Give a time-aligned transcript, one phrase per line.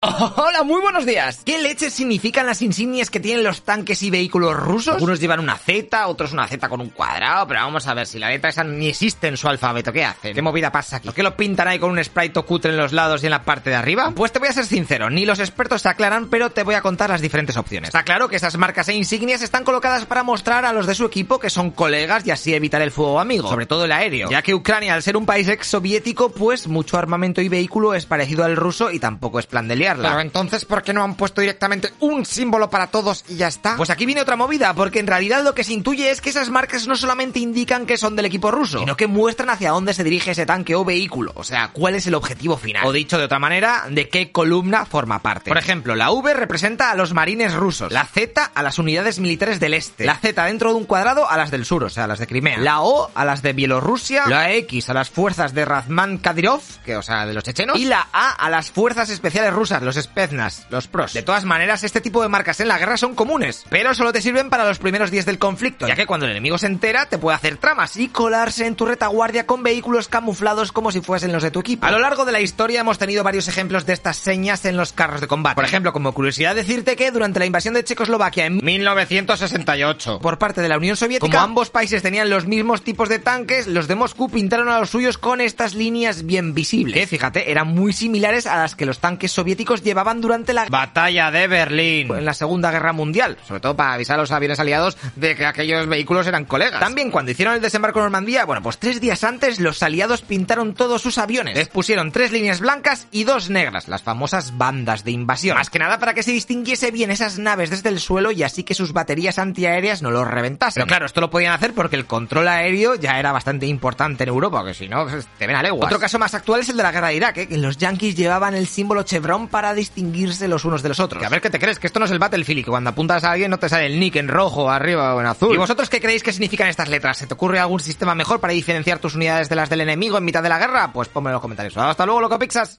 [0.36, 1.42] Hola, muy buenos días.
[1.44, 4.94] ¿Qué leches significan las insignias que tienen los tanques y vehículos rusos?
[4.94, 8.20] Algunos llevan una Z, otros una Z con un cuadrado, pero vamos a ver si
[8.20, 9.92] la letra esa ni existe en su alfabeto.
[9.92, 10.36] ¿Qué hacen?
[10.36, 11.06] ¿Qué movida pasa aquí?
[11.06, 13.42] ¿Por qué lo pintan ahí con un sprite cutre en los lados y en la
[13.42, 14.12] parte de arriba?
[14.14, 16.80] Pues te voy a ser sincero, ni los expertos se aclaran, pero te voy a
[16.80, 17.88] contar las diferentes opciones.
[17.88, 21.06] Está claro que esas marcas e insignias están colocadas para mostrar a los de su
[21.06, 24.42] equipo que son colegas y así evitar el fuego amigo, sobre todo el aéreo, ya
[24.42, 28.44] que Ucrania al ser un país ex soviético, pues mucho armamento y vehículo es parecido
[28.44, 31.92] al ruso y tampoco es plan de Pero entonces, ¿por qué no han puesto directamente
[32.00, 33.76] un símbolo para todos y ya está?
[33.76, 36.50] Pues aquí viene otra movida, porque en realidad lo que se intuye es que esas
[36.50, 40.04] marcas no solamente indican que son del equipo ruso, sino que muestran hacia dónde se
[40.04, 42.86] dirige ese tanque o vehículo, o sea, cuál es el objetivo final.
[42.86, 45.48] O dicho de otra manera, de qué columna forma parte.
[45.48, 49.60] Por ejemplo, la V representa a los marines rusos, la Z a las unidades militares
[49.60, 52.06] del este, la Z dentro de un cuadrado a las del sur, o sea, a
[52.06, 55.64] las de Crimea, la O a las de Bielorrusia, la X a las fuerzas de
[55.64, 59.52] Razman Kadyrov, que o sea, de los chechenos, y la A a las fuerzas especiales
[59.52, 61.12] rusas, los Spetsnaz, los pros.
[61.12, 64.20] De todas maneras, este tipo de marcas en la guerra son comunes, pero solo te
[64.20, 67.18] sirven para los primeros días del conflicto, ya que cuando el enemigo se entera te
[67.18, 71.42] puede hacer tramas y colarse en tu retaguardia con vehículos camuflados como si fuesen los
[71.42, 71.86] de tu equipo.
[71.86, 74.92] A lo largo de la historia hemos tenido varios ejemplos de estas señas en los
[74.92, 75.54] carros de combate.
[75.54, 80.20] Por ejemplo, como curiosidad decirte que durante la invasión de Checoslovaquia en 1968.
[80.20, 83.66] por parte de la Unión Soviética, como ambos países tenían los mismos tipos de tanques,
[83.66, 87.68] los de Moscú pintaron a los suyos con estas líneas bien visibles, que fíjate, eran
[87.68, 92.14] muy similares a las que los tanques soviéticos llevaban durante la Batalla de Berlín.
[92.14, 95.46] en la Segunda Guerra Mundial, sobre todo para avisar a los aviones aliados de que
[95.46, 96.80] aquellos vehículos eran colegas.
[96.80, 100.74] También cuando hicieron el desembarco en Normandía, bueno, pues tres días antes los aliados pintaron
[100.74, 101.56] todos sus aviones.
[101.56, 105.56] Les pusieron tres líneas blancas y dos negras, las famosas bandas de invasión.
[105.56, 108.64] Más que nada para que se distinguiese bien esas naves desde el suelo y así
[108.64, 110.80] que sus baterías antiaéreas no los reventasen.
[110.80, 114.28] Pero claro, esto lo podían hacer porque el control aéreo ya era bastante importante en
[114.28, 115.86] Europa, que si no, pues, te ven a leguas.
[115.86, 117.48] Otro caso más actual es el de la guerra de Irak, ¿eh?
[117.48, 121.18] que los yankees llevaban el símbolo chevron para distinguirse los unos de los otros.
[121.18, 122.90] Que a ver qué te crees, que esto no es el Battlefield y que cuando
[122.90, 125.52] apuntas a alguien no te sale el nick en rojo arriba o en azul.
[125.52, 127.18] ¿Y vosotros qué creéis que significan estas letras?
[127.18, 130.24] ¿Se te ocurre algún sistema mejor para diferenciar tus unidades de las del enemigo en
[130.24, 130.92] mitad de la guerra?
[130.92, 131.76] Pues ponme en los comentarios.
[131.76, 132.66] Hasta luego, loco Pixas.